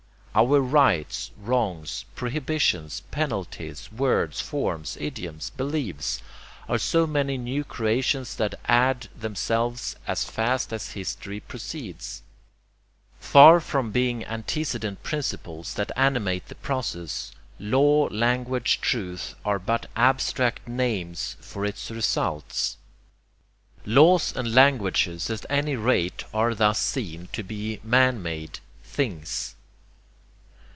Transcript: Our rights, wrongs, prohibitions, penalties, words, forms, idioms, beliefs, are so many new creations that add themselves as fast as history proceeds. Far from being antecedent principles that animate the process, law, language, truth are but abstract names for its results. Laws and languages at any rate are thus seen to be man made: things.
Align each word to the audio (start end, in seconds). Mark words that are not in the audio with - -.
Our 0.33 0.61
rights, 0.61 1.31
wrongs, 1.37 2.05
prohibitions, 2.15 3.01
penalties, 3.11 3.91
words, 3.91 4.39
forms, 4.39 4.95
idioms, 4.97 5.49
beliefs, 5.49 6.21
are 6.69 6.77
so 6.77 7.05
many 7.05 7.37
new 7.37 7.65
creations 7.65 8.37
that 8.37 8.55
add 8.63 9.09
themselves 9.13 9.97
as 10.07 10.23
fast 10.23 10.71
as 10.71 10.91
history 10.93 11.41
proceeds. 11.41 12.23
Far 13.19 13.59
from 13.59 13.91
being 13.91 14.23
antecedent 14.23 15.03
principles 15.03 15.73
that 15.73 15.91
animate 15.97 16.47
the 16.47 16.55
process, 16.55 17.33
law, 17.59 18.07
language, 18.09 18.79
truth 18.79 19.35
are 19.43 19.59
but 19.59 19.87
abstract 19.97 20.65
names 20.65 21.35
for 21.41 21.65
its 21.65 21.91
results. 21.91 22.77
Laws 23.85 24.33
and 24.33 24.55
languages 24.55 25.29
at 25.29 25.45
any 25.49 25.75
rate 25.75 26.23
are 26.33 26.55
thus 26.55 26.79
seen 26.79 27.27
to 27.33 27.43
be 27.43 27.81
man 27.83 28.21
made: 28.23 28.61
things. 28.81 29.55